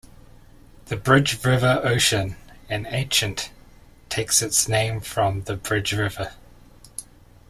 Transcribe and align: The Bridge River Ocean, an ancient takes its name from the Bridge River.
The 0.87 0.95
Bridge 0.97 1.45
River 1.45 1.79
Ocean, 1.83 2.35
an 2.69 2.87
ancient 2.89 3.51
takes 4.09 4.41
its 4.41 4.67
name 4.67 4.99
from 4.99 5.43
the 5.43 5.55
Bridge 5.55 5.93
River. 5.93 6.33